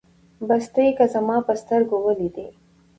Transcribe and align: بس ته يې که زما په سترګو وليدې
بس 0.47 0.65
ته 0.73 0.79
يې 0.85 0.91
که 0.97 1.05
زما 1.13 1.37
په 1.47 1.53
سترګو 1.61 1.95
وليدې 2.01 2.47